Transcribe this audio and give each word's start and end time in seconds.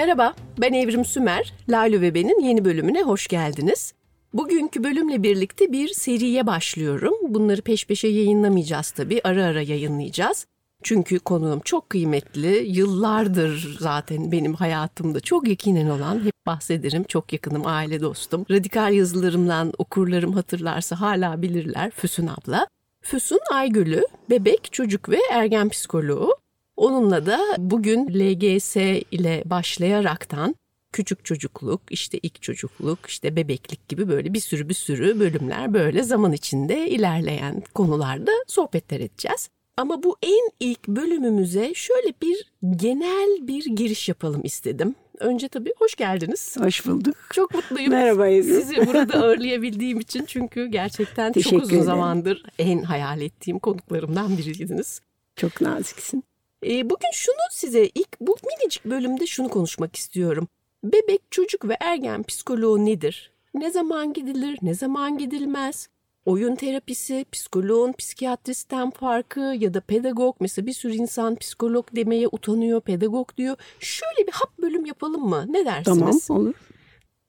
Merhaba, 0.00 0.34
ben 0.60 0.72
Evrim 0.72 1.04
Sümer. 1.04 1.54
Lale 1.68 2.00
ve 2.00 2.14
Ben'in 2.14 2.40
yeni 2.40 2.64
bölümüne 2.64 3.02
hoş 3.02 3.26
geldiniz. 3.28 3.94
Bugünkü 4.34 4.84
bölümle 4.84 5.22
birlikte 5.22 5.72
bir 5.72 5.88
seriye 5.88 6.46
başlıyorum. 6.46 7.14
Bunları 7.22 7.62
peş 7.62 7.86
peşe 7.86 8.08
yayınlamayacağız 8.08 8.90
tabii, 8.90 9.20
ara 9.24 9.44
ara 9.44 9.62
yayınlayacağız. 9.62 10.46
Çünkü 10.82 11.18
konuğum 11.18 11.60
çok 11.60 11.90
kıymetli, 11.90 12.64
yıllardır 12.66 13.76
zaten 13.80 14.32
benim 14.32 14.54
hayatımda 14.54 15.20
çok 15.20 15.48
yakinen 15.48 15.88
olan, 15.88 16.24
hep 16.24 16.46
bahsederim, 16.46 17.04
çok 17.04 17.32
yakınım, 17.32 17.62
aile 17.64 18.00
dostum. 18.00 18.46
Radikal 18.50 18.92
yazılarımdan 18.92 19.72
okurlarım 19.78 20.32
hatırlarsa 20.32 21.00
hala 21.00 21.42
bilirler 21.42 21.90
Füsun 21.90 22.26
abla. 22.26 22.66
Füsun 23.02 23.40
Aygül'ü 23.52 24.04
bebek, 24.30 24.72
çocuk 24.72 25.08
ve 25.08 25.18
ergen 25.32 25.68
psikoloğu. 25.68 26.39
Onunla 26.80 27.26
da 27.26 27.40
bugün 27.58 28.06
LGS 28.08 28.76
ile 29.10 29.42
başlayaraktan 29.46 30.54
küçük 30.92 31.24
çocukluk, 31.24 31.80
işte 31.90 32.18
ilk 32.22 32.42
çocukluk, 32.42 32.98
işte 33.08 33.36
bebeklik 33.36 33.88
gibi 33.88 34.08
böyle 34.08 34.34
bir 34.34 34.40
sürü 34.40 34.68
bir 34.68 34.74
sürü 34.74 35.20
bölümler 35.20 35.74
böyle 35.74 36.02
zaman 36.02 36.32
içinde 36.32 36.90
ilerleyen 36.90 37.62
konularda 37.74 38.30
sohbetler 38.46 39.00
edeceğiz. 39.00 39.48
Ama 39.76 40.02
bu 40.02 40.16
en 40.22 40.50
ilk 40.60 40.88
bölümümüze 40.88 41.74
şöyle 41.74 42.12
bir 42.22 42.52
genel 42.76 43.48
bir 43.48 43.64
giriş 43.64 44.08
yapalım 44.08 44.40
istedim. 44.44 44.94
Önce 45.18 45.48
tabii 45.48 45.72
hoş 45.78 45.94
geldiniz. 45.94 46.56
Hoş 46.58 46.86
bulduk. 46.86 47.16
Çok 47.32 47.54
mutluyum. 47.54 47.90
Merhaba 47.90 48.28
Ebru. 48.28 48.42
Sizi 48.42 48.86
burada 48.86 49.18
ağırlayabildiğim 49.22 50.00
için 50.00 50.24
çünkü 50.24 50.66
gerçekten 50.66 51.32
Teşekkür 51.32 51.56
çok 51.56 51.62
uzun 51.62 51.72
ederim. 51.74 51.84
zamandır 51.84 52.42
en 52.58 52.82
hayal 52.82 53.20
ettiğim 53.20 53.58
konuklarımdan 53.58 54.38
biriydiniz. 54.38 55.00
Çok 55.36 55.60
naziksin. 55.60 56.24
Ee, 56.66 56.90
bugün 56.90 57.10
şunu 57.12 57.36
size 57.50 57.86
ilk 57.94 58.20
bu 58.20 58.36
minicik 58.46 58.84
bölümde 58.84 59.26
şunu 59.26 59.48
konuşmak 59.48 59.96
istiyorum. 59.96 60.48
Bebek, 60.84 61.22
çocuk 61.30 61.68
ve 61.68 61.76
ergen 61.80 62.22
psikoloğu 62.22 62.84
nedir? 62.84 63.32
Ne 63.54 63.70
zaman 63.70 64.12
gidilir, 64.12 64.58
ne 64.62 64.74
zaman 64.74 65.18
gidilmez? 65.18 65.88
Oyun 66.26 66.56
terapisi, 66.56 67.24
psikoloğun 67.32 67.92
psikiyatristten 67.92 68.90
farkı 68.90 69.40
ya 69.40 69.74
da 69.74 69.80
pedagog 69.80 70.36
mesela 70.40 70.66
bir 70.66 70.72
sürü 70.72 70.92
insan 70.92 71.36
psikolog 71.36 71.86
demeye 71.96 72.28
utanıyor, 72.32 72.80
pedagog 72.80 73.36
diyor. 73.36 73.56
Şöyle 73.80 74.26
bir 74.26 74.32
hap 74.32 74.58
bölüm 74.58 74.86
yapalım 74.86 75.28
mı? 75.28 75.46
Ne 75.48 75.64
dersiniz? 75.64 76.26
Tamam 76.26 76.42
olur. 76.42 76.54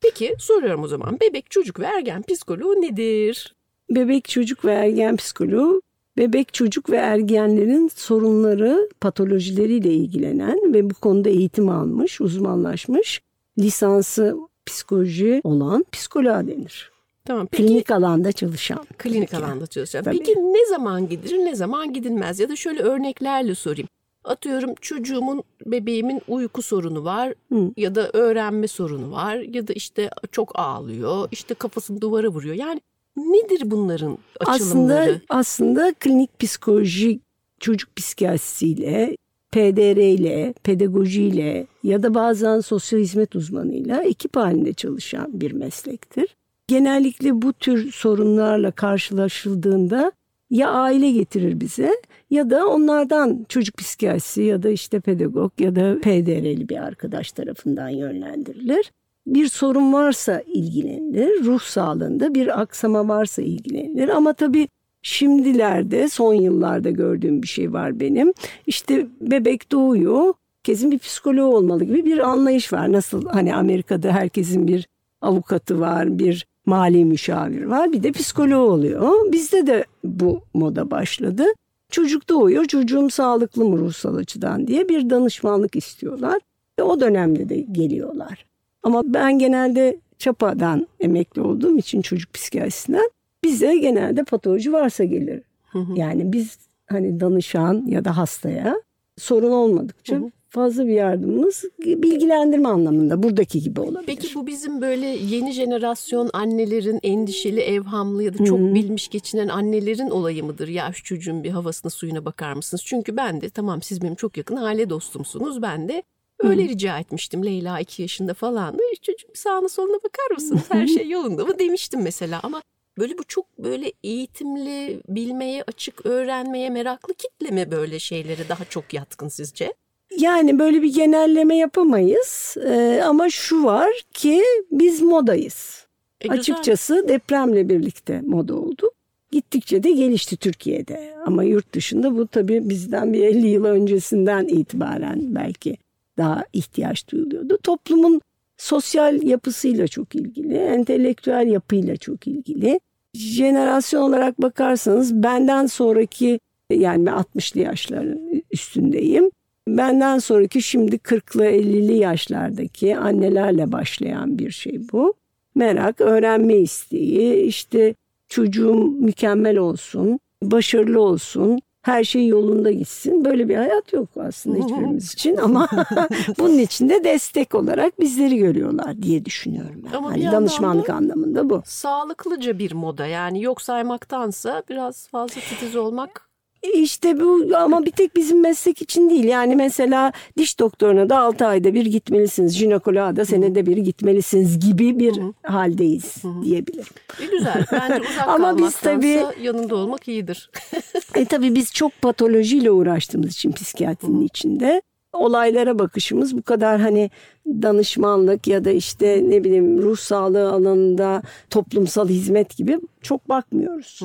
Peki 0.02 0.35
soruyorum 0.39 0.83
o 0.83 0.87
zaman. 0.87 1.19
Bebek, 1.19 1.52
çocuk 1.52 1.79
ve 1.79 1.85
ergen 1.85 2.21
psikoloğu 2.21 2.81
nedir? 2.81 3.55
Bebek 3.89 4.29
çocuk 4.29 4.65
ve 4.65 4.73
ergen 4.73 5.17
psikoloğu 5.17 5.81
bebek 6.22 6.53
çocuk 6.53 6.89
ve 6.89 6.95
ergenlerin 6.95 7.91
sorunları, 7.95 8.89
patolojileriyle 9.02 9.94
ilgilenen 9.94 10.73
ve 10.73 10.89
bu 10.89 10.94
konuda 10.94 11.30
eğitim 11.30 11.69
almış, 11.69 12.22
uzmanlaşmış, 12.22 13.22
lisansı 13.59 14.36
psikoloji 14.66 15.42
olan 15.44 15.86
psikoloğa 15.92 16.47
denir. 16.47 16.92
Tamam. 17.25 17.47
Peki 17.52 17.64
Klinik 17.64 17.92
alanda 17.92 18.31
çalışan. 18.31 18.80
klinik 18.97 19.31
Peki. 19.31 19.45
alanda 19.45 19.67
çalışacağım. 19.67 20.05
Tabii. 20.05 20.17
Peki 20.17 20.36
ne 20.39 20.66
zaman 20.69 21.09
gidilir, 21.09 21.38
ne 21.38 21.55
zaman 21.55 21.94
gidilmez? 21.94 22.39
Ya 22.39 22.49
da 22.49 22.55
şöyle 22.55 22.81
örneklerle 22.81 23.55
sorayım. 23.55 23.88
Atıyorum 24.23 24.75
çocuğumun, 24.81 25.44
bebeğimin 25.66 26.22
uyku 26.27 26.61
sorunu 26.61 27.03
var 27.03 27.33
Hı. 27.52 27.72
ya 27.77 27.95
da 27.95 28.09
öğrenme 28.14 28.67
sorunu 28.67 29.11
var 29.11 29.36
ya 29.36 29.67
da 29.67 29.73
işte 29.73 30.09
çok 30.31 30.59
ağlıyor, 30.59 31.27
işte 31.31 31.53
kafasını 31.53 32.02
duvara 32.02 32.27
vuruyor. 32.27 32.55
Yani 32.55 32.81
nedir 33.17 33.62
bunların 33.66 34.17
açılımları? 34.40 35.02
Aslında 35.02 35.22
aslında 35.30 35.94
klinik 35.99 36.39
psikoloji 36.39 37.20
çocuk 37.60 37.95
psikiyatrisiyle, 37.95 39.17
PDR 39.52 39.98
ile, 39.98 40.54
pedagojiyle 40.64 41.67
ya 41.83 42.04
da 42.04 42.14
bazen 42.14 42.60
sosyal 42.60 43.00
hizmet 43.00 43.36
uzmanıyla 43.36 44.04
ekip 44.04 44.36
halinde 44.36 44.73
çalışan 44.73 45.42
bir 45.42 45.52
meslektir. 45.52 46.36
Genellikle 46.67 47.42
bu 47.42 47.54
tür 47.54 47.92
sorunlarla 47.92 48.71
karşılaşıldığında 48.71 50.11
ya 50.50 50.70
aile 50.70 51.11
getirir 51.11 51.60
bize 51.60 51.92
ya 52.30 52.50
da 52.50 52.67
onlardan 52.67 53.45
çocuk 53.50 53.77
psikiyatrisi 53.77 54.42
ya 54.42 54.64
da 54.64 54.70
işte 54.70 55.00
pedagog 55.00 55.52
ya 55.60 55.76
da 55.76 56.00
PDR'li 56.02 56.70
bir 56.70 56.77
arkadaş 56.77 57.32
tarafından 57.32 57.89
yönlendirilir. 57.89 58.92
Bir 59.27 59.48
sorun 59.48 59.93
varsa 59.93 60.42
ilgilenilir, 60.42 61.45
ruh 61.45 61.61
sağlığında 61.61 62.36
bir 62.36 62.61
aksama 62.61 63.08
varsa 63.08 63.42
ilgilenilir 63.42 64.09
ama 64.09 64.33
tabii 64.33 64.67
şimdilerde 65.02 66.09
son 66.09 66.33
yıllarda 66.33 66.89
gördüğüm 66.89 67.42
bir 67.42 67.48
şey 67.48 67.73
var 67.73 67.99
benim. 67.99 68.33
İşte 68.67 69.08
bebek 69.21 69.71
doğuyor, 69.71 70.33
kesin 70.64 70.92
bir 70.92 70.99
psikoloğu 70.99 71.55
olmalı 71.55 71.83
gibi 71.83 72.05
bir 72.05 72.17
anlayış 72.17 72.73
var. 72.73 72.92
Nasıl 72.92 73.26
hani 73.26 73.55
Amerika'da 73.55 74.11
herkesin 74.11 74.67
bir 74.67 74.87
avukatı 75.21 75.80
var, 75.80 76.20
bir 76.20 76.48
mali 76.65 77.05
müşavir 77.05 77.64
var, 77.64 77.92
bir 77.92 78.03
de 78.03 78.11
psikoloğu 78.11 78.71
oluyor. 78.71 79.32
Bizde 79.32 79.67
de 79.67 79.86
bu 80.03 80.42
moda 80.53 80.92
başladı. 80.92 81.43
Çocuk 81.92 82.30
doğuyor, 82.30 82.65
çocuğum 82.65 83.09
sağlıklı 83.09 83.65
mı 83.65 83.77
ruhsal 83.77 84.15
açıdan 84.15 84.67
diye 84.67 84.89
bir 84.89 85.09
danışmanlık 85.09 85.76
istiyorlar. 85.76 86.39
Ve 86.80 86.83
o 86.83 86.99
dönemde 86.99 87.49
de 87.49 87.55
geliyorlar. 87.55 88.45
Ama 88.83 89.02
ben 89.05 89.39
genelde 89.39 89.97
Çapa'dan 90.17 90.87
emekli 90.99 91.42
olduğum 91.42 91.77
için 91.77 92.02
çocuk 92.02 92.33
psikiyatrisinden 92.33 93.09
bize 93.43 93.77
genelde 93.77 94.23
patoloji 94.23 94.73
varsa 94.73 95.03
gelir. 95.03 95.42
Hı 95.71 95.80
hı. 95.80 95.93
Yani 95.95 96.33
biz 96.33 96.58
hani 96.87 97.20
danışan 97.20 97.86
ya 97.87 98.05
da 98.05 98.17
hastaya 98.17 98.75
sorun 99.17 99.52
olmadıkça 99.52 100.15
Hı 100.15 100.20
hı. 100.20 100.31
fazla 100.49 100.87
bir 100.87 100.93
yardımımız 100.93 101.64
bilgilendirme 101.80 102.70
anlamında 102.70 103.23
buradaki 103.23 103.61
gibi 103.61 103.81
olabilir. 103.81 104.03
Peki 104.05 104.36
bu 104.36 104.47
bizim 104.47 104.81
böyle 104.81 105.05
yeni 105.05 105.52
jenerasyon 105.52 106.30
annelerin 106.33 106.99
endişeli, 107.03 107.59
evhamlı 107.61 108.23
ya 108.23 108.33
da 108.37 108.45
çok 108.45 108.59
Hı 108.59 108.64
hı. 108.64 108.75
bilmiş 108.75 109.08
geçinen 109.08 109.47
annelerin 109.47 110.09
olayı 110.09 110.43
mıdır? 110.43 110.67
Ya 110.67 110.91
şu 110.93 111.03
çocuğun 111.03 111.43
bir 111.43 111.49
havasına 111.49 111.89
suyuna 111.89 112.25
bakar 112.25 112.53
mısınız? 112.53 112.83
Çünkü 112.86 113.17
ben 113.17 113.41
de 113.41 113.49
tamam 113.49 113.81
siz 113.81 114.02
benim 114.02 114.15
çok 114.15 114.37
yakın 114.37 114.55
aile 114.55 114.89
dostumsunuz. 114.89 115.61
Ben 115.61 115.89
de 115.89 116.03
öyle 116.43 116.63
rica 116.63 116.99
etmiştim. 116.99 117.45
Leyla 117.45 117.79
iki 117.79 118.02
yaşında 118.02 118.33
falan. 118.33 118.77
Çocuğum 119.02 119.31
sağına 119.33 119.69
soluna 119.69 119.97
bakar 119.97 120.35
mısınız? 120.35 120.61
Her 120.69 120.87
şey 120.87 121.09
yolunda 121.09 121.45
mı 121.45 121.59
demiştim 121.59 122.02
mesela 122.02 122.39
ama 122.43 122.61
böyle 122.97 123.17
bu 123.17 123.23
çok 123.23 123.57
böyle 123.59 123.93
eğitimli, 124.03 125.02
bilmeye 125.07 125.63
açık, 125.67 126.05
öğrenmeye 126.05 126.69
meraklı 126.69 127.13
kitle 127.13 127.52
mi 127.52 127.71
böyle 127.71 127.99
şeylere 127.99 128.50
daha 128.50 128.65
çok 128.65 128.94
yatkın 128.94 129.27
sizce? 129.27 129.74
Yani 130.18 130.59
böyle 130.59 130.81
bir 130.81 130.94
genelleme 130.94 131.57
yapamayız 131.57 132.56
Ee, 132.65 133.01
ama 133.06 133.29
şu 133.29 133.63
var 133.63 133.91
ki 134.13 134.44
biz 134.71 135.01
modayız. 135.01 135.88
E, 136.21 136.27
güzel. 136.27 136.39
Açıkçası 136.39 137.06
depremle 137.07 137.69
birlikte 137.69 138.21
moda 138.21 138.56
oldu. 138.56 138.91
Gittikçe 139.31 139.83
de 139.83 139.91
gelişti 139.91 140.38
Türkiye'de. 140.38 141.13
Ama 141.25 141.44
yurt 141.44 141.73
dışında 141.73 142.18
bu 142.18 142.27
tabii 142.27 142.69
bizden 142.69 143.13
bir 143.13 143.23
50 143.23 143.47
yıl 143.47 143.65
öncesinden 143.65 144.45
itibaren 144.47 145.35
belki 145.35 145.77
daha 146.21 146.45
ihtiyaç 146.54 147.09
duyuluyordu. 147.12 147.57
Toplumun 147.63 148.21
sosyal 148.57 149.24
yapısıyla 149.24 149.88
çok 149.88 150.15
ilgili, 150.15 150.54
entelektüel 150.54 151.48
yapıyla 151.48 151.98
çok 151.98 152.27
ilgili. 152.27 152.80
Jenerasyon 153.13 154.01
olarak 154.01 154.42
bakarsanız 154.42 155.24
benden 155.24 155.65
sonraki 155.65 156.39
yani 156.69 157.06
ben 157.06 157.13
60'lı 157.13 157.62
yaşların 157.62 158.19
üstündeyim. 158.51 159.31
Benden 159.68 160.19
sonraki 160.19 160.62
şimdi 160.62 160.95
40'lı 160.95 161.45
50'li 161.45 161.98
yaşlardaki 161.98 162.97
annelerle 162.97 163.71
başlayan 163.71 164.39
bir 164.39 164.51
şey 164.51 164.81
bu. 164.91 165.13
Merak, 165.56 166.01
öğrenme 166.01 166.56
isteği, 166.56 167.44
işte 167.44 167.95
çocuğum 168.27 168.91
mükemmel 169.00 169.57
olsun, 169.57 170.19
başarılı 170.44 171.01
olsun, 171.01 171.59
her 171.81 172.04
şey 172.04 172.28
yolunda 172.28 172.72
gitsin. 172.72 173.25
Böyle 173.25 173.50
bir 173.50 173.56
hayat 173.56 173.94
yok 173.94 174.10
aslında 174.19 174.57
hiçbirimiz 174.63 175.13
için 175.13 175.38
ama 175.38 175.69
bunun 176.39 176.57
için 176.57 176.89
de 176.89 177.04
destek 177.04 177.56
olarak 177.56 178.00
bizleri 178.00 178.38
görüyorlar 178.38 179.01
diye 179.01 179.25
düşünüyorum 179.25 179.81
ben. 179.86 179.98
Ama 179.98 180.10
hani 180.12 180.31
danışmanlık 180.31 180.88
da- 180.88 180.94
anlamında 180.94 181.50
bu. 181.50 181.62
Sağlıklıca 181.66 182.60
bir 182.60 182.72
moda 182.72 183.06
yani 183.07 183.42
yok 183.42 183.62
saymaktansa 183.62 184.63
biraz 184.69 185.07
fazla 185.07 185.42
titiz 185.42 185.75
olmak 185.75 186.31
İşte 186.73 187.19
bu 187.19 187.57
ama 187.57 187.85
bir 187.85 187.91
tek 187.91 188.15
bizim 188.15 188.41
meslek 188.41 188.81
için 188.81 189.09
değil. 189.09 189.23
Yani 189.23 189.55
mesela 189.55 190.11
diş 190.37 190.59
doktoruna 190.59 191.09
da 191.09 191.19
6 191.19 191.45
ayda 191.47 191.73
bir 191.73 191.85
gitmelisiniz. 191.85 192.57
Jinekoloğa 192.57 193.15
da 193.15 193.25
senede 193.25 193.65
bir 193.65 193.77
gitmelisiniz 193.77 194.59
gibi 194.59 194.99
bir 194.99 195.19
haldeyiz 195.43 196.15
diyebilirim. 196.43 196.85
E, 197.21 197.25
güzel. 197.25 197.65
Bence 197.71 198.01
uzak 198.11 198.27
Ama 198.27 198.57
biz 198.57 198.75
tabii- 198.75 199.25
yanında 199.41 199.75
olmak 199.75 200.07
iyidir. 200.07 200.49
E 201.15 201.25
tabii 201.25 201.55
biz 201.55 201.73
çok 201.73 202.01
patolojiyle 202.01 202.71
uğraştığımız 202.71 203.29
için 203.31 203.51
psikiyatrinin 203.51 204.21
içinde 204.25 204.81
olaylara 205.13 205.79
bakışımız 205.79 206.37
bu 206.37 206.41
kadar 206.41 206.79
hani 206.81 207.09
danışmanlık 207.47 208.47
ya 208.47 208.65
da 208.65 208.71
işte 208.71 209.23
ne 209.27 209.43
bileyim 209.43 209.81
ruh 209.81 209.97
sağlığı 209.97 210.49
alanında 210.51 211.21
toplumsal 211.49 212.09
hizmet 212.09 212.57
gibi 212.57 212.79
çok 213.01 213.29
bakmıyoruz. 213.29 213.99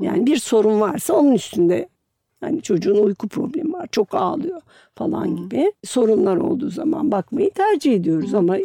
Yani 0.00 0.26
bir 0.26 0.36
sorun 0.36 0.80
varsa 0.80 1.14
onun 1.14 1.32
üstünde 1.32 1.88
Yani 2.42 2.62
çocuğun 2.62 3.04
uyku 3.04 3.28
problemi 3.28 3.72
var, 3.72 3.88
çok 3.92 4.14
ağlıyor 4.14 4.60
falan 4.94 5.36
gibi 5.36 5.72
sorunlar 5.84 6.36
olduğu 6.36 6.70
zaman 6.70 7.10
bakmayı 7.12 7.50
tercih 7.50 7.94
ediyoruz 7.94 8.34
ama 8.34 8.56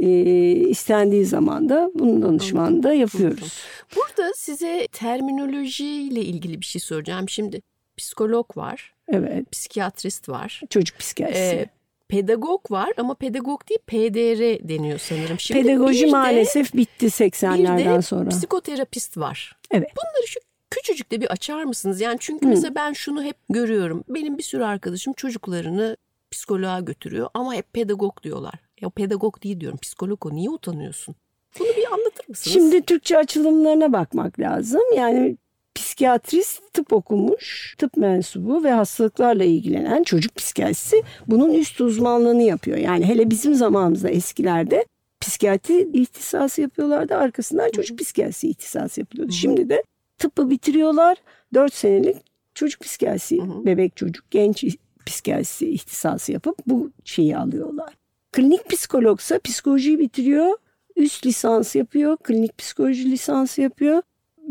e, 0.00 0.08
istendiği 0.52 1.24
zaman 1.24 1.68
da 1.68 1.90
bunun 1.94 2.22
danışmanını 2.22 2.82
da 2.82 2.94
yapıyoruz. 2.94 3.52
Burada 3.96 4.32
size 4.36 4.88
terminolojiyle 4.92 6.20
ilgili 6.20 6.60
bir 6.60 6.66
şey 6.66 6.80
soracağım. 6.80 7.28
Şimdi 7.28 7.62
psikolog 7.96 8.56
var, 8.56 8.94
Evet, 9.08 9.52
psikiyatrist 9.52 10.28
var, 10.28 10.60
çocuk 10.70 10.98
psikiyatrisi. 10.98 11.40
e, 11.40 11.66
pedagog 12.08 12.70
var 12.70 12.92
ama 12.96 13.14
pedagog 13.14 13.60
değil 13.68 13.80
PDR 13.86 14.68
deniyor 14.68 14.98
sanırım. 14.98 15.40
Şimdi 15.40 15.62
Pedagoji 15.62 16.02
bir 16.02 16.06
de- 16.08 16.10
maalesef 16.12 16.74
bitti 16.74 17.06
bir 17.06 17.10
80'lerden 17.10 17.96
de 17.98 18.02
sonra. 18.02 18.28
psikoterapist 18.28 19.16
var. 19.18 19.56
Evet. 19.70 19.88
Bunları 19.96 20.26
şu 20.28 20.40
küçücük 20.82 21.12
de 21.12 21.20
bir 21.20 21.32
açar 21.32 21.64
mısınız? 21.64 22.00
Yani 22.00 22.16
çünkü 22.20 22.46
mesela 22.46 22.74
ben 22.74 22.92
şunu 22.92 23.22
hep 23.22 23.36
görüyorum. 23.48 24.04
Benim 24.08 24.38
bir 24.38 24.42
sürü 24.42 24.64
arkadaşım 24.64 25.12
çocuklarını 25.12 25.96
psikoloğa 26.30 26.80
götürüyor 26.80 27.28
ama 27.34 27.54
hep 27.54 27.72
pedagog 27.72 28.22
diyorlar. 28.22 28.54
Ya 28.80 28.90
pedagog 28.90 29.42
değil 29.42 29.60
diyorum. 29.60 29.78
Psikolog 29.82 30.26
o. 30.26 30.34
Niye 30.34 30.50
utanıyorsun? 30.50 31.14
Bunu 31.60 31.68
bir 31.68 31.86
anlatır 31.86 32.28
mısınız? 32.28 32.54
Şimdi 32.54 32.82
Türkçe 32.82 33.18
açılımlarına 33.18 33.92
bakmak 33.92 34.40
lazım. 34.40 34.80
Yani 34.96 35.36
psikiyatrist 35.74 36.72
tıp 36.72 36.92
okumuş, 36.92 37.74
tıp 37.78 37.96
mensubu 37.96 38.64
ve 38.64 38.70
hastalıklarla 38.70 39.44
ilgilenen 39.44 40.02
çocuk 40.02 40.36
psikiyatrisi 40.36 41.02
bunun 41.26 41.54
üst 41.54 41.80
uzmanlığını 41.80 42.42
yapıyor. 42.42 42.78
Yani 42.78 43.04
hele 43.04 43.30
bizim 43.30 43.54
zamanımızda 43.54 44.10
eskilerde 44.10 44.84
psikiyatri 45.20 45.88
ihtisası 45.92 46.60
yapıyorlardı. 46.60 47.16
Arkasından 47.16 47.70
çocuk 47.70 47.98
psikiyatrisi 47.98 48.48
ihtisası 48.48 49.00
yapılıyordu. 49.00 49.32
Şimdi 49.32 49.68
de 49.68 49.82
tıbbı 50.22 50.50
bitiriyorlar. 50.50 51.16
4 51.54 51.74
senelik 51.74 52.16
çocuk 52.54 52.80
psikiyatrisi, 52.80 53.40
bebek 53.64 53.96
çocuk, 53.96 54.30
genç 54.30 54.64
psikiyatrisi 55.06 55.70
ihtisası 55.70 56.32
yapıp 56.32 56.58
bu 56.66 56.90
şeyi 57.04 57.36
alıyorlar. 57.36 57.94
Klinik 58.32 58.70
psikologsa 58.70 59.38
psikolojiyi 59.38 59.98
bitiriyor, 59.98 60.56
üst 60.96 61.26
lisans 61.26 61.74
yapıyor, 61.74 62.16
klinik 62.16 62.58
psikoloji 62.58 63.10
lisansı 63.10 63.60
yapıyor 63.60 64.02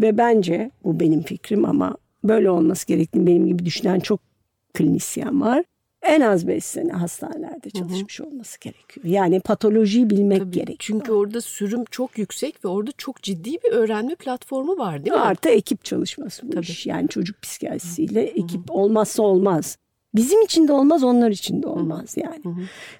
ve 0.01 0.17
bence 0.17 0.71
bu 0.83 0.99
benim 0.99 1.21
fikrim 1.21 1.65
ama 1.65 1.97
böyle 2.23 2.49
olması 2.49 2.87
gerektiğini 2.87 3.27
benim 3.27 3.47
gibi 3.47 3.65
düşünen 3.65 3.99
çok 3.99 4.19
klinisyen 4.73 5.41
var. 5.41 5.63
En 6.01 6.21
az 6.21 6.47
5 6.47 6.65
sene 6.65 6.91
hastanelerde 6.91 7.69
çalışmış 7.69 8.21
olması 8.21 8.59
gerekiyor. 8.59 9.05
Yani 9.05 9.39
patolojiyi 9.39 10.09
bilmek 10.09 10.39
Tabii, 10.39 10.51
gerekiyor. 10.51 10.77
Çünkü 10.79 11.11
orada 11.11 11.41
sürüm 11.41 11.85
çok 11.85 12.17
yüksek 12.17 12.65
ve 12.65 12.69
orada 12.69 12.91
çok 12.97 13.21
ciddi 13.23 13.51
bir 13.51 13.71
öğrenme 13.71 14.15
platformu 14.15 14.77
var 14.77 15.05
değil 15.05 15.15
mi? 15.15 15.21
Artı 15.21 15.49
ekip 15.49 15.83
çalışması 15.83 16.47
bu 16.47 16.51
Tabii. 16.51 16.65
iş. 16.65 16.85
Yani 16.85 17.07
çocuk 17.07 17.41
psikiyatrisiyle 17.41 18.21
ekip 18.21 18.61
olmazsa 18.71 19.23
olmaz. 19.23 19.77
Bizim 20.15 20.41
için 20.41 20.67
de 20.67 20.73
olmaz, 20.73 21.03
onlar 21.03 21.31
için 21.31 21.63
de 21.63 21.67
olmaz 21.67 22.15
yani. 22.17 22.41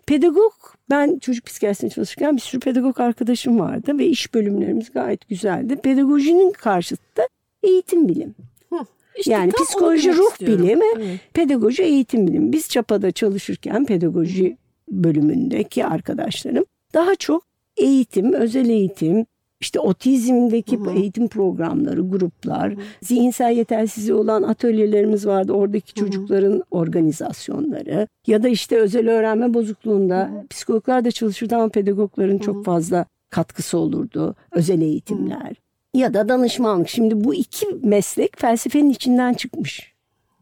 Pedagog, 0.06 0.54
ben 0.90 1.20
çocuk 1.20 1.46
psikiyatrisinde 1.46 1.92
çalışırken 1.92 2.36
bir 2.36 2.42
sürü 2.42 2.60
pedagog 2.60 3.00
arkadaşım 3.00 3.60
vardı 3.60 3.98
ve 3.98 4.06
iş 4.06 4.34
bölümlerimiz 4.34 4.92
gayet 4.92 5.30
güzeldi. 5.30 5.76
Pedagojinin 5.76 6.52
karşıtı 6.52 7.18
da 7.18 7.28
eğitim 7.64 8.08
bilim. 8.08 8.36
İşte 9.22 9.32
yani 9.32 9.52
psikoloji 9.52 10.14
ruh 10.16 10.32
istiyorum. 10.32 10.66
bilimi, 10.66 10.86
Evet. 10.98 11.20
pedagoji 11.34 11.84
eğitim 11.84 12.28
bilimi. 12.28 12.52
Biz 12.52 12.70
Çapa'da 12.70 13.12
çalışırken 13.12 13.86
pedagoji 13.86 14.58
bölümündeki 14.92 15.86
arkadaşlarım 15.86 16.66
daha 16.94 17.16
çok 17.16 17.44
eğitim, 17.78 18.34
özel 18.34 18.70
eğitim, 18.70 19.26
işte 19.62 19.80
otizmdeki 19.80 20.80
eğitim 20.96 21.28
programları, 21.28 22.02
gruplar, 22.02 22.74
zihinsel 23.02 23.58
yetersizliği 23.58 24.14
olan 24.14 24.44
atölyelerimiz 24.44 25.28
vardı. 25.28 25.54
Oradaki 25.54 25.94
çocukların 25.94 26.64
organizasyonları 26.72 28.08
ya 28.28 28.44
da 28.44 28.48
işte 28.48 28.78
özel 28.78 29.10
öğrenme 29.10 29.54
bozukluğunda 29.54 30.46
psikologlar 30.50 31.06
da 31.06 31.12
çalışırdı 31.12 31.56
ama 31.56 31.70
pedagogların 31.70 32.38
çok 32.38 32.66
fazla 32.66 33.06
katkısı 33.30 33.78
olurdu. 33.78 34.36
Özel 34.52 34.82
eğitimler 34.82 35.56
ya 35.94 36.14
da 36.14 36.30
danışmanlık. 36.30 36.90
Şimdi 36.90 37.24
bu 37.24 37.36
iki 37.36 37.68
meslek 37.84 38.40
felsefenin 38.40 38.90
içinden 38.90 39.34
çıkmış 39.34 39.94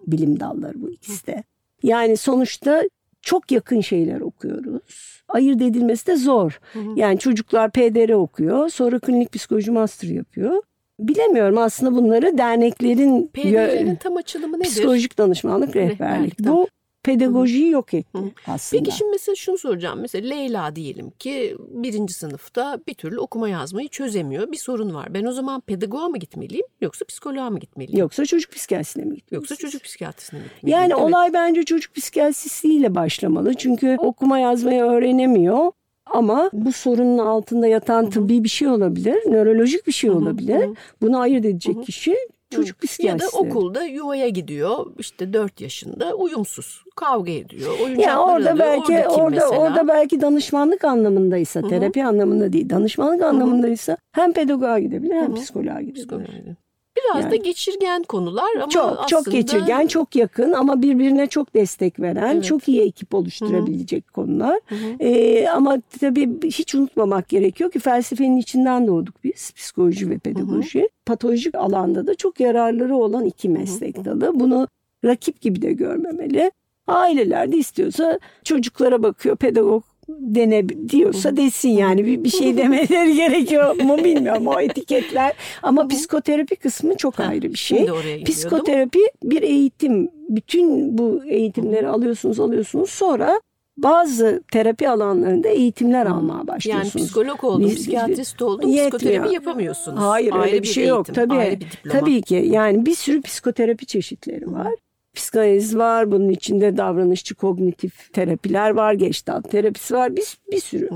bilim 0.07 0.39
dalları 0.39 0.81
bu 0.81 0.89
ikisi 0.89 1.27
de. 1.27 1.43
Yani 1.83 2.17
sonuçta 2.17 2.83
çok 3.21 3.51
yakın 3.51 3.81
şeyler 3.81 4.21
okuyoruz. 4.21 5.23
Ayırt 5.27 5.61
edilmesi 5.61 6.07
de 6.07 6.15
zor. 6.15 6.59
Yani 6.95 7.19
çocuklar 7.19 7.71
PDR 7.71 8.09
okuyor, 8.09 8.69
sonra 8.69 8.99
klinik 8.99 9.33
psikoloji 9.33 9.71
master 9.71 10.07
yapıyor. 10.07 10.61
Bilemiyorum 10.99 11.57
aslında 11.57 11.95
bunları 11.95 12.37
derneklerin 12.37 13.27
PDR'nin 13.27 13.95
tam 13.95 14.17
açılımı 14.17 14.59
nedir? 14.59 14.69
psikolojik 14.69 15.17
danışmanlık, 15.17 15.75
rehberlik. 15.75 16.39
Bu 16.39 16.67
pedagojiyi 17.03 17.69
yok 17.69 17.93
etti 17.93 18.19
aslında. 18.47 18.83
Peki 18.83 18.97
şimdi 18.97 19.11
mesela 19.11 19.35
şunu 19.35 19.57
soracağım. 19.57 19.99
Mesela 20.01 20.29
Leyla 20.29 20.75
diyelim 20.75 21.09
ki 21.09 21.57
birinci 21.69 22.13
sınıfta 22.13 22.79
bir 22.87 22.93
türlü 22.93 23.19
okuma 23.19 23.49
yazmayı 23.49 23.87
çözemiyor. 23.87 24.51
Bir 24.51 24.57
sorun 24.57 24.93
var. 24.93 25.13
Ben 25.13 25.25
o 25.25 25.31
zaman 25.31 25.61
pedagoğa 25.61 26.09
mı 26.09 26.17
gitmeliyim 26.17 26.65
yoksa 26.81 27.05
psikoloğa 27.05 27.49
mı 27.49 27.59
gitmeliyim? 27.59 27.99
Yoksa 27.99 28.25
çocuk 28.25 28.51
psikiyatrisine 28.51 29.03
mi 29.05 29.15
gidiyorsunuz? 29.15 29.51
Yoksa 29.51 29.55
çocuk 29.55 29.83
psikiyatrisine 29.83 30.39
mi 30.39 30.45
gitmeliyim? 30.55 30.81
Yani 30.81 30.93
Evet. 30.93 31.03
olay 31.03 31.33
bence 31.33 31.63
çocuk 31.63 31.95
psikiyatrisiyle 31.95 32.95
başlamalı. 32.95 33.53
Çünkü 33.53 33.95
okuma 33.99 34.39
yazmayı 34.39 34.83
öğrenemiyor. 34.83 35.71
Ama 36.05 36.49
bu 36.53 36.71
sorunun 36.71 37.17
altında 37.17 37.67
yatan 37.67 38.09
tıbbi 38.09 38.43
bir 38.43 38.49
şey 38.49 38.67
olabilir, 38.67 39.15
nörolojik 39.31 39.87
bir 39.87 39.91
şey 39.91 40.09
olabilir. 40.09 40.69
Bunu 41.01 41.19
ayırt 41.19 41.45
edecek 41.45 41.83
kişi 41.83 42.15
çocuk 42.49 42.77
Ya 42.99 43.19
da 43.19 43.27
okulda 43.33 43.83
yuvaya 43.83 44.29
gidiyor 44.29 44.85
işte 44.99 45.33
4 45.33 45.61
yaşında 45.61 46.13
uyumsuz 46.13 46.83
kavga 46.95 47.31
ediyor 47.31 47.73
Ya 47.97 48.19
orada 48.19 48.59
belki 48.59 49.07
Orada 49.09 49.29
mesela? 49.29 49.49
orada 49.49 49.87
belki 49.87 50.21
danışmanlık 50.21 50.83
anlamındaysa, 50.83 51.61
terapi 51.61 52.05
anlamında 52.05 52.53
değil, 52.53 52.69
danışmanlık 52.69 53.23
anlamındaysa 53.23 53.97
hem 54.11 54.33
pedagoğa 54.33 54.79
gidebilir 54.79 55.15
hem 55.15 55.35
psikoloğa 55.35 55.81
gidebilir. 55.81 55.95
Psikoloji. 55.99 56.55
Biraz 57.03 57.23
Yani. 57.23 57.31
da 57.31 57.35
geçirgen 57.35 58.03
konular 58.03 58.49
ama 58.55 58.69
Çok 58.69 58.85
aslında 58.85 59.07
çok 59.07 59.25
geçirgen, 59.31 59.87
çok 59.87 60.15
yakın 60.15 60.51
ama 60.51 60.81
birbirine 60.81 61.27
çok 61.27 61.53
destek 61.53 61.99
veren, 61.99 62.33
Evet. 62.35 62.43
çok 62.45 62.67
iyi 62.67 62.81
ekip 62.81 63.13
oluşturabilecek 63.13 64.13
konular. 64.13 64.59
Ee, 64.99 65.47
ama 65.47 65.81
tabii 65.99 66.29
hiç 66.43 66.75
unutmamak 66.75 67.29
gerekiyor 67.29 67.71
ki 67.71 67.79
felsefenin 67.79 68.37
içinden 68.37 68.87
doğduk 68.87 69.23
biz, 69.23 69.51
psikoloji 69.53 70.09
ve 70.09 70.17
pedagoji. 70.17 70.89
Patolojik 71.05 71.55
alanda 71.55 72.07
da 72.07 72.15
çok 72.15 72.39
yararları 72.39 72.95
olan 72.95 73.25
iki 73.25 73.49
meslek 73.49 74.05
dalı. 74.05 74.39
Bunu 74.39 74.67
rakip 75.05 75.41
gibi 75.41 75.61
de 75.61 75.73
görmemeli. 75.73 76.51
Aileler 76.87 77.51
de 77.51 77.57
istiyorsa 77.57 78.19
çocuklara 78.43 79.03
bakıyor, 79.03 79.35
pedagog 79.35 79.83
dene 80.19 80.69
diyorsa 80.69 81.37
desin 81.37 81.69
yani 81.69 82.05
bir, 82.05 82.23
bir 82.23 82.29
şey 82.29 82.57
demeleri 82.57 83.15
gerekiyor 83.15 83.75
mu 83.81 83.97
bilmiyorum 83.97 84.47
o 84.47 84.59
etiketler 84.59 85.33
ama 85.63 85.87
psikoterapi 85.87 86.55
kısmı 86.55 86.97
çok 86.97 87.19
ayrı 87.19 87.49
bir 87.53 87.57
şey. 87.57 87.87
Psikoterapi 88.25 88.99
bir 89.23 89.41
eğitim. 89.41 90.09
Bütün 90.29 90.97
bu 90.97 91.21
eğitimleri 91.27 91.87
alıyorsunuz 91.87 92.39
alıyorsunuz 92.39 92.89
sonra 92.89 93.41
bazı 93.77 94.43
terapi 94.51 94.89
alanlarında 94.89 95.47
eğitimler 95.47 96.05
almaya 96.05 96.37
Yani 96.37 96.47
başlıyorsunuz. 96.47 97.05
psikolog 97.05 97.43
oldum, 97.43 97.65
Biz- 97.65 97.75
psikiyatrist 97.75 98.41
oldum, 98.41 98.69
Yetmiyor. 98.69 98.91
psikoterapi 98.91 99.33
yapamıyorsunuz. 99.33 99.99
Hayır 100.01 100.33
Ayrı 100.33 100.43
öyle 100.43 100.61
bir 100.63 100.67
şey 100.67 100.87
yok 100.87 100.97
eğitim, 101.09 101.13
tabii. 101.15 101.33
Ayrı 101.33 101.59
bir 101.59 101.71
diploma. 101.71 101.99
Tabii 101.99 102.21
ki 102.21 102.35
yani 102.51 102.85
bir 102.85 102.95
sürü 102.95 103.21
psikoterapi 103.21 103.85
çeşitleri 103.85 104.51
var. 104.51 104.73
Psikanaliz 105.13 105.77
var, 105.77 106.11
bunun 106.11 106.29
içinde 106.29 106.77
davranışçı 106.77 107.35
kognitif 107.35 108.13
terapiler 108.13 108.69
var, 108.69 108.93
geçtalt 108.93 109.51
terapisi 109.51 109.93
var, 109.93 110.15
bir, 110.15 110.37
bir 110.51 110.59
sürü. 110.61 110.89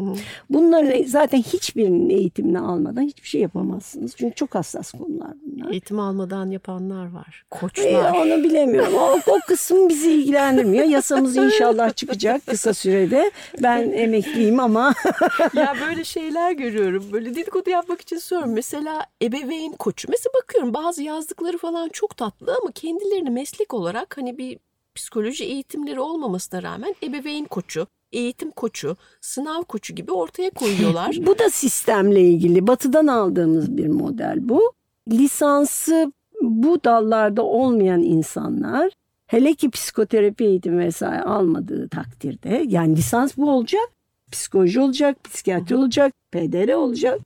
Bunların 0.50 1.04
zaten 1.04 1.38
hiçbirinin 1.38 2.10
eğitimini 2.10 2.60
almadan 2.60 3.02
hiçbir 3.02 3.28
şey 3.28 3.42
yapamazsınız. 3.42 4.16
Çünkü 4.16 4.36
çok 4.36 4.56
hassas 4.56 4.92
konular 4.92 5.32
bunlar. 5.46 5.72
Eğitim 5.72 6.00
almadan 6.00 6.50
yapanlar 6.52 7.12
var. 7.12 7.44
Ee, 7.46 7.60
Koçlar. 7.60 8.14
onu 8.14 8.44
bilemiyorum. 8.44 8.94
O, 8.96 9.20
o 9.28 9.40
kısım 9.48 9.90
bizi 9.90 10.12
ilgilendirmiyor. 10.12 10.86
Yasamız 10.86 11.38
inşallah 11.38 11.96
çıkacak 11.96 12.48
kısa 12.48 12.74
sürede. 12.74 13.32
Ben 13.62 13.92
emekliyim 13.92 14.60
ama 14.60 14.94
ya 15.54 15.76
böyle 15.88 16.04
şeyler 16.04 16.52
görüyorum. 16.52 17.06
Böyle 17.12 17.36
dedikodu 17.36 17.70
yapmak 17.70 18.02
için 18.02 18.18
soruyorum. 18.18 18.54
Mesela 18.54 19.06
ebeveyn 19.22 19.72
koçu. 19.72 20.08
Mesela 20.12 20.34
bakıyorum 20.42 20.74
bazı 20.74 21.04
yazdıkları 21.04 21.58
falan 21.58 21.90
çok 21.90 22.18
tatlı 22.18 22.56
ama 22.62 22.72
kendilerini 22.72 23.30
meslek 23.30 23.74
olarak 23.74 24.03
hani 24.16 24.38
bir 24.38 24.60
psikoloji 24.96 25.44
eğitimleri 25.44 26.00
olmamasına 26.00 26.64
rağmen 26.64 26.96
ebeveyn 27.04 27.46
koçu, 27.46 27.88
eğitim 28.12 28.52
koçu, 28.52 28.98
sınav 29.22 29.64
koçu 29.64 29.96
gibi 29.96 30.12
ortaya 30.12 30.50
koyuyorlar. 30.56 31.18
bu 31.26 31.40
da 31.40 31.50
sistemle 31.50 32.22
ilgili. 32.22 32.68
Batı'dan 32.68 33.08
aldığımız 33.08 33.78
bir 33.78 33.88
model 33.88 34.50
bu. 34.50 34.74
Lisansı 35.12 36.12
bu 36.42 36.84
dallarda 36.84 37.44
olmayan 37.44 38.02
insanlar 38.02 38.92
hele 39.28 39.54
ki 39.54 39.70
psikoterapi 39.70 40.44
eğitimi 40.46 40.86
vesaire 40.86 41.22
almadığı 41.22 41.90
takdirde 41.90 42.66
yani 42.68 42.96
lisans 42.96 43.38
bu 43.38 43.52
olacak. 43.52 43.90
Psikoloji 44.32 44.80
olacak, 44.80 45.24
psikiyatri 45.24 45.76
olacak, 45.76 46.14
PDR 46.32 46.74
olacak. 46.74 47.20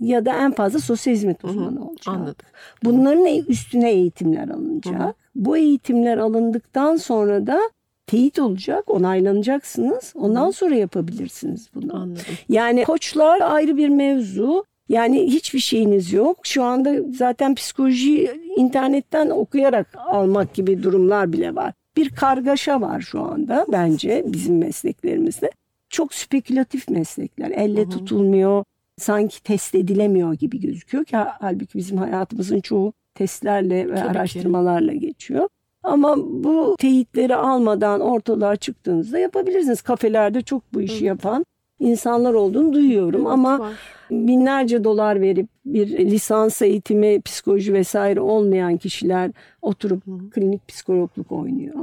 Ya 0.00 0.24
da 0.24 0.32
en 0.44 0.52
fazla 0.52 0.78
sosyal 0.78 1.14
hizmet 1.14 1.44
uzmanı 1.44 1.88
olacak. 1.88 2.14
Anladım. 2.14 2.46
Bunların 2.84 3.26
e- 3.26 3.40
üstüne 3.48 3.90
eğitimler 3.92 4.48
alınacak. 4.48 5.14
Bu 5.34 5.56
eğitimler 5.56 6.18
alındıktan 6.18 6.96
sonra 6.96 7.46
da 7.46 7.60
teyit 8.06 8.38
olacak, 8.38 8.90
onaylanacaksınız. 8.90 10.12
Ondan 10.16 10.50
sonra 10.50 10.74
yapabilirsiniz 10.74 11.68
bunu. 11.74 11.96
Anladım. 11.96 12.22
Yani 12.48 12.84
koçlar 12.84 13.40
ayrı 13.40 13.76
bir 13.76 13.88
mevzu. 13.88 14.64
Yani 14.88 15.26
hiçbir 15.26 15.58
şeyiniz 15.58 16.12
yok. 16.12 16.38
Şu 16.42 16.62
anda 16.62 16.94
zaten 17.16 17.54
psikoloji 17.54 18.30
internetten 18.56 19.30
okuyarak 19.30 19.86
almak 19.96 20.54
gibi 20.54 20.82
durumlar 20.82 21.32
bile 21.32 21.54
var. 21.54 21.72
Bir 21.96 22.10
kargaşa 22.10 22.80
var 22.80 23.00
şu 23.00 23.20
anda 23.20 23.66
bence 23.72 24.24
bizim 24.26 24.58
mesleklerimizde. 24.58 25.50
Çok 25.90 26.14
spekülatif 26.14 26.88
meslekler. 26.88 27.50
Elle 27.50 27.88
tutulmuyor, 27.88 28.64
sanki 29.00 29.42
test 29.42 29.74
edilemiyor 29.74 30.34
gibi 30.34 30.60
gözüküyor 30.60 31.04
ki 31.04 31.16
halbuki 31.16 31.78
bizim 31.78 31.98
hayatımızın 31.98 32.60
çoğu 32.60 32.92
testlerle 33.14 33.88
ve 33.88 33.94
Tabii 33.94 34.04
ki. 34.12 34.18
araştırmalarla 34.18 34.92
geçiyor. 34.92 35.48
Ama 35.82 36.16
bu 36.18 36.76
teyitleri 36.78 37.34
almadan 37.36 38.00
ortalığa 38.00 38.56
çıktığınızda 38.56 39.18
yapabilirsiniz. 39.18 39.82
Kafelerde 39.82 40.42
çok 40.42 40.74
bu 40.74 40.80
işi 40.80 41.04
yapan 41.04 41.44
insanlar 41.78 42.34
olduğunu 42.34 42.72
duyuyorum 42.72 43.20
Evet, 43.20 43.32
ama 43.32 43.58
var. 43.60 43.72
binlerce 44.10 44.84
dolar 44.84 45.20
verip 45.20 45.46
bir 45.64 45.88
lisans 46.10 46.62
eğitimi, 46.62 47.20
psikoloji 47.20 47.72
vesaire 47.72 48.20
olmayan 48.20 48.76
kişiler 48.76 49.30
oturup 49.62 50.02
klinik 50.34 50.68
psikologluk 50.68 51.32
oynuyor. 51.32 51.74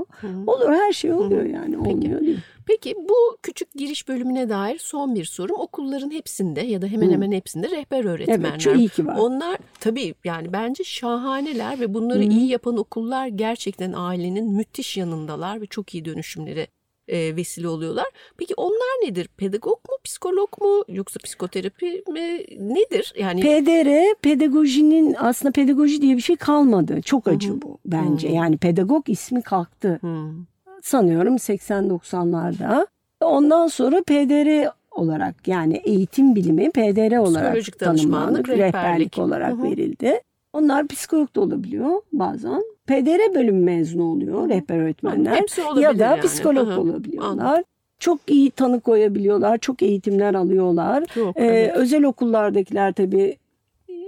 Olur 0.48 0.70
her 0.74 0.92
şey 0.94 1.14
oluyor 1.14 1.44
yani 1.44 1.78
olmuyor 1.78 2.22
değil. 2.22 2.40
Peki 2.68 2.96
bu 3.10 3.38
küçük 3.44 3.74
giriş 3.74 4.08
bölümüne 4.08 4.50
dair 4.50 4.78
son 4.78 5.16
bir 5.16 5.26
sorum. 5.26 5.60
Okulların 5.60 6.12
hepsinde 6.12 6.62
ya 6.62 6.82
da 6.82 6.88
hemen 6.88 7.12
hemen 7.12 7.32
hepsinde 7.32 7.70
rehber 7.72 8.06
öğretmenler. 8.06 8.50
Evet, 8.50 8.60
çok 8.60 8.78
iyi 8.78 8.90
ki 8.90 9.08
var. 9.08 9.18
Onlar 9.18 9.58
tabii 9.80 10.14
yani 10.24 10.54
bence 10.54 10.84
şahaneler 10.84 11.80
ve 11.80 11.94
bunları 11.94 12.24
iyi 12.24 12.48
yapan 12.48 12.78
okullar 12.78 13.28
gerçekten 13.28 13.94
ailenin 13.94 14.52
müthiş 14.52 14.98
yanındalar 14.98 15.62
ve 15.62 15.66
çok 15.66 15.96
iyi 15.96 16.06
dönüşümlere 16.06 16.68
e, 17.08 17.36
vesile 17.36 17.68
oluyorlar. 17.68 18.06
Peki 18.38 18.54
onlar 18.58 19.08
nedir? 19.08 19.30
Pedagog 19.38 19.78
mu, 19.90 19.96
psikolog 20.04 20.50
mu 20.62 20.84
yoksa 20.88 21.20
psikoterapi 21.24 22.04
mi? 22.08 22.46
Nedir? 22.60 23.14
Yani 23.20 23.42
PDR 23.42 24.22
pedagojinin 24.22 25.16
aslında 25.20 25.52
pedagoji 25.52 26.02
diye 26.02 26.18
bir 26.18 26.22
şey 26.22 26.36
kalmadı. 26.36 27.02
Çok 27.02 27.28
acı 27.28 27.62
bu 27.62 27.78
bence. 27.86 28.28
Yani 28.28 28.58
pedagog 28.58 29.10
ismi 29.10 29.42
kalktı. 29.42 29.98
Hmm. 30.02 30.46
Sanıyorum 30.84 31.36
80-90'larda. 31.36 32.88
Ondan 33.22 33.68
sonra 33.68 34.02
PDR 34.04 34.70
olarak 34.92 35.48
yani 35.48 35.82
eğitim 35.86 36.36
bilimi 36.36 36.72
PDR 36.72 37.18
olarak 37.18 37.80
tanımlandı. 37.80 38.40
Rehberlik, 38.48 38.60
rehberlik. 38.76 39.18
olarak 39.18 39.52
Hı 39.52 39.56
hı. 39.58 39.64
verildi. 39.64 40.22
Onlar 40.54 40.88
psikolog 40.88 41.36
da 41.36 41.42
olabiliyor 41.42 42.02
bazen. 42.14 42.64
PDR 42.88 43.36
bölüm 43.36 43.64
mezunu 43.64 44.04
oluyor 44.04 44.50
rehber 44.50 44.78
öğretmenler. 44.78 45.44
Olabilir 45.68 45.82
ya 45.84 46.00
da 46.00 46.04
yani. 46.04 46.22
psikolog 46.22 46.68
Hı 46.68 46.72
hı. 46.72 46.82
olabiliyorlar. 46.82 47.30
Anladım. 47.46 47.64
Çok 48.00 48.20
iyi 48.28 48.52
tanı 48.52 48.80
koyabiliyorlar, 48.80 49.58
çok 49.58 49.82
eğitimler 49.82 50.34
alıyorlar. 50.34 51.04
Çok, 51.14 51.38
Ee, 51.38 51.46
evet. 51.46 51.76
Özel 51.76 52.04
okullardakiler 52.04 52.94
tabii 52.94 53.38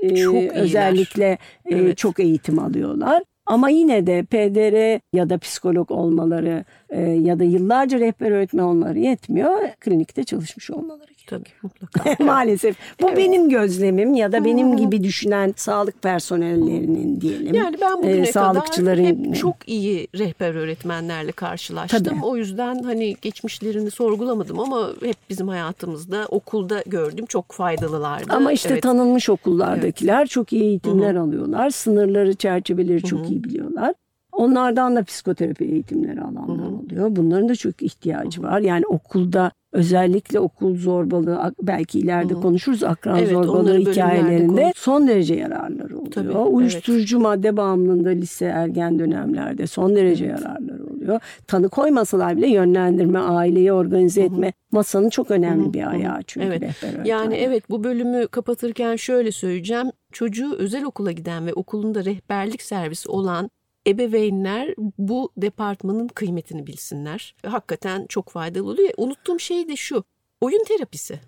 e, 0.02 0.16
Çok 0.16 0.34
iyiler. 0.36 0.56
özellikle 0.56 1.26
e, 1.66 1.76
Evet. 1.76 1.98
çok 1.98 2.20
eğitim 2.20 2.60
alıyorlar. 2.60 3.24
Ama 3.50 3.70
yine 3.70 4.08
de 4.08 4.24
PDR 4.24 5.02
ya 5.14 5.30
da 5.30 5.38
psikolog 5.38 5.92
olmaları 5.92 6.66
e, 6.90 7.02
ya 7.02 7.40
da 7.40 7.44
yıllarca 7.44 8.00
rehber 8.00 8.32
öğretmen 8.32 8.64
olmaları 8.64 9.00
yetmiyor. 9.00 9.70
Klinikte 9.80 10.24
çalışmış 10.24 10.72
olmaları 10.72 11.12
gerekiyor. 11.20 11.20
Tabii 11.30 11.50
mutlaka. 11.64 12.24
Maalesef. 12.24 12.76
Bu 13.02 13.16
benim 13.18 13.50
gözlemim 13.50 14.14
ya 14.14 14.32
da 14.32 14.46
benim 14.46 14.78
gibi 14.78 15.04
düşünen 15.04 15.54
sağlık 15.58 16.02
personellerinin 16.02 17.22
diyelim. 17.22 17.54
Yani 17.54 17.76
ben 17.82 17.98
bugüne 17.98 18.12
e, 18.12 18.32
kadar 18.32 18.32
sağlıkçıların 18.32 19.06
hep 19.06 19.36
çok 19.36 19.56
iyi 19.70 20.08
rehber 20.16 20.56
öğretmenlerle 20.56 21.32
karşılaştım. 21.32 22.04
Tabii. 22.04 22.20
O 22.24 22.38
yüzden 22.38 22.84
hani 22.84 23.16
geçmişlerini 23.22 23.92
sorgulamadım 23.92 24.60
ama 24.60 24.90
hep 25.04 25.18
bizim 25.30 25.48
hayatımızda 25.48 26.26
okulda 26.30 26.84
gördüğüm 26.86 27.26
çok 27.26 27.52
faydalılardı. 27.52 28.34
Ama 28.34 28.52
işte 28.52 28.70
Evet. 28.72 28.84
tanınmış 28.84 29.30
okullardakiler 29.30 30.28
çok 30.28 30.54
iyi 30.54 30.64
eğitimler 30.64 31.16
alıyorlar. 31.16 31.70
Sınırları, 31.70 32.36
çerçeveleri 32.36 33.04
çok 33.04 33.30
iyi 33.30 33.44
biliyorlar. 33.44 33.94
Onlardan 34.40 34.96
da 34.96 35.04
psikoterapi 35.04 35.66
eğitimleri 35.66 36.22
alanlar 36.22 36.72
oluyor. 36.72 37.16
Bunların 37.16 37.50
da 37.50 37.56
çok 37.56 37.82
ihtiyacı 37.84 38.44
var. 38.44 38.60
Yani 38.62 38.86
okulda 38.88 39.52
özellikle 39.72 40.40
okul 40.40 40.76
zorbalığı 40.76 41.54
belki 41.62 42.00
ileride 42.00 42.34
konuşuruz 42.34 42.84
akran 42.84 43.18
Evet, 43.20 43.30
zorbalığı 43.30 43.78
hikayelerinde 43.78 44.62
konuş- 44.62 44.78
son 44.78 45.08
derece 45.08 45.36
yararları 45.36 45.98
oluyor. 45.98 46.12
Tabii, 46.12 46.32
Uyuşturucu 46.38 47.20
madde 47.20 47.58
bağımlılığında 47.58 48.10
lise 48.10 48.46
ergen 48.46 49.00
dönemlerde 49.00 49.68
son 49.68 49.96
derece 49.96 50.26
yararları 50.26 50.84
oluyor. 50.96 51.20
Tanı 51.48 51.70
koymasalar 51.70 52.38
bile 52.38 52.48
yönlendirme, 52.50 53.20
aileyi 53.20 53.74
organize 53.74 54.22
etme 54.22 54.54
masanın 54.72 55.10
çok 55.10 55.32
önemli 55.32 55.74
bir 55.74 55.92
ayağı 55.92 56.24
çünkü 56.28 56.48
Evet. 56.48 56.62
rehber 56.62 57.06
Yani 57.06 57.36
evet 57.36 57.70
bu 57.70 57.84
bölümü 57.84 58.28
kapatırken 58.28 58.96
şöyle 58.96 59.32
söyleyeceğim. 59.32 59.88
Çocuğu 60.12 60.56
özel 60.58 60.84
okula 60.86 61.12
giden 61.12 61.48
ve 61.48 61.54
okulunda 61.54 62.06
rehberlik 62.06 62.62
servisi 62.62 63.10
olan 63.10 63.50
ebeveynler 63.90 64.74
bu 64.98 65.32
departmanın 65.38 66.08
kıymetini 66.08 66.68
bilsinler. 66.68 67.36
Hakikaten 67.46 68.06
çok 68.10 68.30
faydalı 68.30 68.70
oluyor. 68.70 68.90
Unuttuğum 68.98 69.40
şey 69.40 69.68
de 69.68 69.76
şu. 69.76 70.04
Oyun 70.42 70.64
terapisi. 70.64 71.20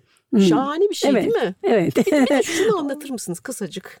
Şahane 0.48 0.90
bir 0.90 0.94
şey 0.94 1.10
Evet. 1.10 1.22
değil 1.24 1.44
mi? 1.44 1.54
Evet. 1.62 1.96
Bir 2.06 2.12
de 2.12 2.42
şunu 2.44 2.78
anlatır 2.78 3.10
mısınız 3.10 3.40
kısacık? 3.40 4.00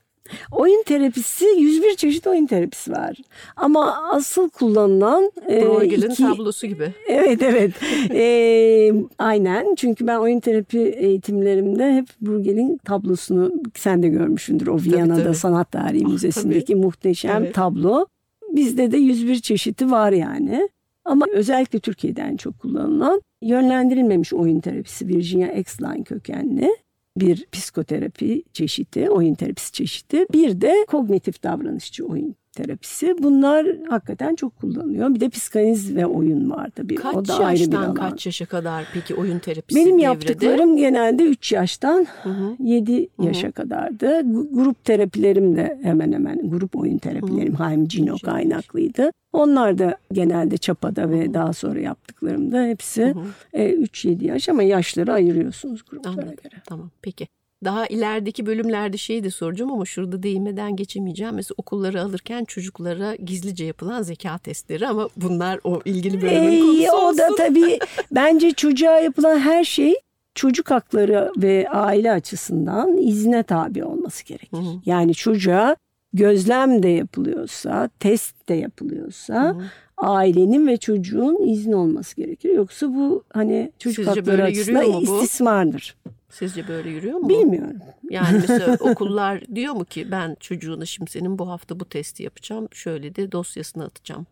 oyun 0.52 0.82
terapisi 0.82 1.44
101 1.58 1.94
çeşit 1.96 2.26
oyun 2.26 2.46
terapisi 2.46 2.92
var. 2.92 3.16
Ama 3.56 4.10
asıl 4.12 4.50
kullanılan 4.50 5.32
e, 5.50 5.62
Bruegel'in 5.62 6.10
iki- 6.10 6.22
tablosu 6.22 6.66
gibi. 6.66 6.94
Evet 7.08 7.42
evet. 7.42 7.72
E, 8.14 8.92
aynen. 9.18 9.74
Çünkü 9.74 10.06
ben 10.06 10.16
oyun 10.18 10.40
terapi 10.40 10.78
eğitimlerimde 10.78 11.94
hep 11.94 12.06
Bruegel'in 12.20 12.76
tablosunu 12.76 13.52
sen 13.76 14.02
de 14.02 14.08
görmüşsündür. 14.08 14.66
O 14.66 14.76
Viyana'da 14.78 15.24
tabii. 15.24 15.34
Sanat 15.34 15.72
Tarihi 15.72 16.04
Müzesi'ndeki 16.06 16.74
muhteşem 16.74 17.42
Evet. 17.42 17.54
tablo. 17.54 18.06
Bizde 18.52 18.92
de 18.92 18.96
101 18.96 19.36
çeşidi 19.36 19.90
var 19.90 20.12
yani. 20.12 20.68
Ama 21.04 21.26
özellikle 21.32 21.78
Türkiye'de 21.78 22.22
en 22.22 22.36
çok 22.36 22.58
kullanılan 22.58 23.22
yönlendirilmemiş 23.42 24.32
oyun 24.32 24.60
terapisi 24.60 25.08
Virginia 25.08 25.48
Exline 25.48 26.02
kökenli 26.02 26.70
bir 27.16 27.46
psikoterapi 27.52 28.42
çeşidi, 28.52 29.10
oyun 29.10 29.34
terapisi 29.34 29.72
çeşidi. 29.72 30.26
Bir 30.32 30.60
de 30.60 30.74
kognitif 30.88 31.42
davranışçı 31.42 32.06
oyun 32.06 32.34
terapisi. 32.52 33.14
Bunlar 33.22 33.66
hakikaten 33.88 34.34
çok 34.34 34.56
kullanılıyor. 34.56 35.14
Bir 35.14 35.20
de 35.20 35.28
psikanaliz 35.28 35.96
ve 35.96 36.06
oyun 36.06 36.50
var 36.50 36.70
tabii. 36.76 36.94
Kaç 36.94 37.14
o 37.16 37.24
da 37.28 37.34
ayrı 37.38 37.54
bir 37.56 37.60
yaştan 37.60 37.82
alan. 37.82 37.94
kaç 37.94 38.26
yaşa 38.26 38.46
kadar 38.46 38.84
peki 38.94 39.14
oyun 39.14 39.38
terapisi 39.38 39.76
Benim 39.80 39.88
devrede? 39.92 40.02
yaptıklarım 40.04 40.76
genelde 40.76 41.22
3 41.24 41.52
yaştan 41.52 42.06
Hı 42.22 42.28
hı. 42.30 42.56
7 42.60 43.08
yaşa 43.22 43.50
kadardı. 43.50 44.20
Grup 44.54 44.84
terapilerim 44.84 45.56
de 45.56 45.78
hemen 45.82 46.12
hemen 46.12 46.50
grup 46.50 46.76
oyun 46.76 46.98
terapilerim 46.98 47.54
Haim 47.54 47.88
Cino 47.88 48.16
kaynaklıydı. 48.24 49.10
Onlar 49.32 49.78
da 49.78 49.96
genelde 50.12 50.56
Çapa'da 50.56 51.10
ve 51.10 51.34
daha 51.34 51.52
sonra 51.52 51.80
yaptıklarım 51.80 52.52
da 52.52 52.64
hepsi 52.64 53.14
3-7 53.54 54.24
yaş 54.24 54.48
ama 54.48 54.62
yaşları 54.62 55.12
ayırıyorsunuz 55.12 55.82
gruplara 55.90 56.12
Anladım. 56.14 56.34
göre. 56.42 56.54
Tamam 56.66 56.90
peki. 57.02 57.26
Daha 57.64 57.86
ilerideki 57.86 58.46
bölümlerde 58.46 58.96
şeyi 58.96 59.24
de 59.24 59.30
soracağım 59.30 59.72
ama 59.72 59.84
şurada 59.84 60.22
değinmeden 60.22 60.76
geçemeyeceğim. 60.76 61.34
Mesela 61.34 61.54
okulları 61.56 62.02
alırken 62.02 62.44
çocuklara 62.44 63.14
gizlice 63.14 63.64
yapılan 63.64 64.02
zeka 64.02 64.38
testleri 64.38 64.88
ama 64.88 65.08
bunlar 65.16 65.60
o 65.64 65.80
ilgili 65.84 66.22
bölümün 66.22 66.60
konusu 66.60 66.92
o 66.92 67.18
da 67.18 67.26
olsun. 67.26 67.36
tabii 67.36 67.78
bence 68.10 68.50
çocuğa 68.50 68.98
yapılan 68.98 69.38
her 69.38 69.64
şey 69.64 69.94
çocuk 70.34 70.70
hakları 70.70 71.32
ve 71.36 71.68
aile 71.70 72.12
açısından 72.12 72.96
izne 72.96 73.42
tabi 73.42 73.84
olması 73.84 74.24
gerekir. 74.24 74.58
Yani 74.86 75.14
çocuğa 75.14 75.76
gözlem 76.12 76.82
de 76.82 76.88
yapılıyorsa, 76.88 77.88
test 78.00 78.48
de 78.48 78.54
yapılıyorsa 78.54 79.56
ailenin 79.96 80.66
ve 80.66 80.76
çocuğun 80.76 81.48
izni 81.48 81.76
olması 81.76 82.16
gerekir. 82.16 82.54
Yoksa 82.54 82.94
bu 82.94 83.24
hani 83.32 83.72
çocuk 83.78 83.96
Sizce 84.04 84.10
hakları 84.10 84.26
böyle 84.26 84.42
açısından 84.42 85.00
istismardır. 85.00 85.96
Sizce 86.32 86.68
böyle 86.68 86.90
yürüyor 86.90 87.18
mu? 87.18 87.28
Bilmiyorum. 87.28 87.76
Yani 88.10 88.38
mesela 88.40 88.76
okullar 88.80 89.54
diyor 89.54 89.74
mu 89.74 89.84
ki 89.84 90.10
ben 90.10 90.36
çocuğuna 90.40 90.84
şimdi 90.86 91.10
senin 91.10 91.38
bu 91.38 91.48
hafta 91.50 91.80
bu 91.80 91.84
testi 91.84 92.22
yapacağım. 92.22 92.68
Şöyle 92.72 93.16
de 93.16 93.32
dosyasını 93.32 93.84
atacağım. 93.84 94.26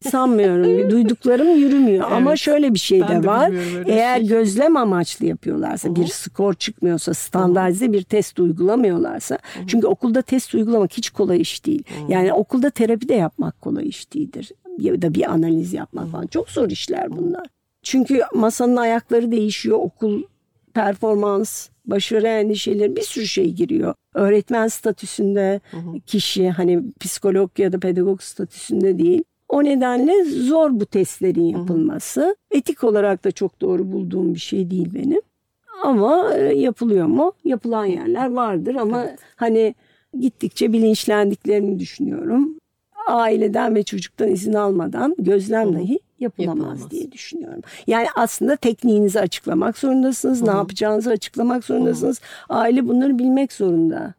Sanmıyorum. 0.00 0.90
Duyduklarım 0.90 1.58
yürümüyor. 1.58 2.04
Ama 2.10 2.30
Evet. 2.30 2.38
şöyle 2.38 2.74
bir 2.74 2.78
şey 2.78 3.00
Ben 3.00 3.22
de 3.22 3.26
var. 3.26 3.52
Eğer 3.86 4.18
şey. 4.18 4.28
gözlem 4.28 4.76
amaçlı 4.76 5.26
yapıyorlarsa, 5.26 5.96
bir 5.96 6.06
skor 6.06 6.54
çıkmıyorsa, 6.54 7.14
standartize 7.14 7.92
bir 7.92 8.02
test 8.02 8.38
uygulamıyorlarsa. 8.40 9.38
Çünkü 9.66 9.86
okulda 9.86 10.22
test 10.22 10.54
uygulamak 10.54 10.92
hiç 10.92 11.10
kolay 11.10 11.40
iş 11.40 11.66
değil. 11.66 11.82
Yani 12.08 12.32
okulda 12.32 12.70
terapi 12.70 13.08
de 13.08 13.14
yapmak 13.14 13.60
kolay 13.60 13.88
iş 13.88 14.12
değildir. 14.14 14.50
Ya 14.78 15.02
da 15.02 15.14
bir 15.14 15.30
analiz 15.32 15.72
yapmak 15.72 16.10
falan. 16.10 16.26
Çok 16.26 16.50
zor 16.50 16.70
işler 16.70 17.16
bunlar. 17.16 17.46
Çünkü 17.82 18.22
masanın 18.34 18.76
ayakları 18.76 19.32
değişiyor. 19.32 19.78
Okul 19.80 20.22
performans, 20.78 21.68
başarı 21.86 22.26
endişeleri 22.26 22.96
bir 22.96 23.02
sürü 23.02 23.26
şey 23.26 23.52
giriyor. 23.52 23.94
Öğretmen 24.14 24.68
statüsünde 24.68 25.60
kişi 26.06 26.50
hani 26.50 26.82
psikolog 27.00 27.50
ya 27.58 27.72
da 27.72 27.78
pedagog 27.78 28.20
statüsünde 28.20 28.98
değil. 28.98 29.24
O 29.48 29.64
nedenle 29.64 30.24
zor 30.24 30.70
bu 30.80 30.86
testlerin 30.86 31.44
yapılması. 31.44 32.36
Etik 32.50 32.84
olarak 32.84 33.24
da 33.24 33.30
çok 33.30 33.60
doğru 33.60 33.92
bulduğum 33.92 34.34
bir 34.34 34.38
şey 34.38 34.70
değil 34.70 34.88
benim. 34.94 35.20
Ama 35.82 36.34
e, 36.34 36.54
yapılıyor 36.54 37.06
mu? 37.06 37.32
Yapılan 37.44 37.84
yerler 37.84 38.30
vardır 38.30 38.74
ama 38.74 39.06
hani 39.36 39.74
gittikçe 40.20 40.72
bilinçlendiklerini 40.72 41.78
düşünüyorum. 41.78 42.58
Aileden 43.08 43.74
ve 43.74 43.82
çocuktan 43.82 44.28
izin 44.28 44.52
almadan 44.52 45.14
gözlem 45.18 45.74
dahi 45.74 45.98
yapılamaz, 46.20 46.58
Yapılamaz. 46.58 46.90
diye 46.90 47.12
düşünüyorum. 47.12 47.60
Yani 47.86 48.06
aslında 48.16 48.56
tekniğinizi 48.56 49.20
açıklamak 49.20 49.78
zorundasınız, 49.78 50.42
ne 50.42 50.50
yapacağınızı 50.50 51.10
açıklamak 51.10 51.64
zorundasınız. 51.64 52.20
Aile 52.48 52.88
bunları 52.88 53.18
bilmek 53.18 53.52
zorunda. 53.52 54.14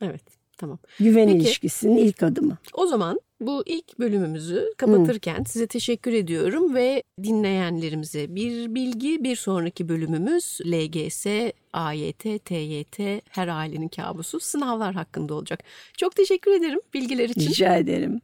Evet, 0.00 0.22
tamam. 0.58 0.78
Güven 1.00 1.26
Peki. 1.26 1.38
ilişkisinin 1.38 1.96
ilk 1.96 2.22
adımı. 2.22 2.56
O 2.74 2.86
zaman 2.86 3.20
bu 3.40 3.62
ilk 3.66 3.98
bölümümüzü 3.98 4.74
kapatırken 4.78 5.44
size 5.48 5.66
teşekkür 5.66 6.12
ediyorum 6.12 6.74
ve 6.74 7.02
dinleyenlerimize 7.22 8.34
bir 8.34 8.74
bilgi 8.74 9.24
bir 9.24 9.36
sonraki 9.36 9.88
bölümümüz 9.88 10.58
LGS, 10.66 11.26
AYT, 11.72 12.44
TYT 12.44 12.98
her 13.30 13.48
ailenin 13.48 13.88
kabusu 13.88 14.40
sınavlar 14.40 14.94
hakkında 14.94 15.34
olacak. 15.34 15.62
Çok 15.96 16.16
teşekkür 16.16 16.50
ederim 16.50 16.80
bilgiler 16.94 17.28
için. 17.28 17.50
Rica 17.50 17.76
ederim. 17.76 18.20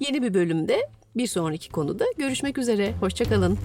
Yeni 0.00 0.22
bir 0.22 0.34
bölümde 0.34 0.80
bir 1.18 1.26
sonraki 1.26 1.68
konuda 1.68 2.04
görüşmek 2.18 2.58
üzere. 2.58 2.92
Hoşçakalın. 3.00 3.58